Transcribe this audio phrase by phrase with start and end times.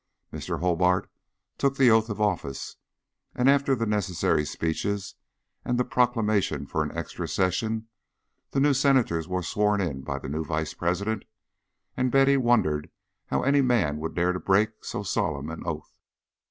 [0.33, 0.61] Mr.
[0.61, 1.07] Hobart
[1.59, 2.77] took the oath of office,
[3.35, 5.13] and after the necessary speeches
[5.63, 7.87] and the proclamation for an Extra Session,
[8.49, 11.25] the new Senators were sworn in by the new Vice President,
[11.95, 12.89] and Betty wondered
[13.27, 15.93] how any man would dare to break so solemn an oath.